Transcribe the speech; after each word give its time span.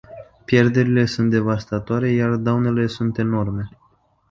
Pierderile 0.45 1.05
sunt 1.05 1.29
devastatoare, 1.31 2.09
iar 2.11 2.35
daunele 2.35 2.87
sunt 2.87 3.17
enorme. 3.17 3.69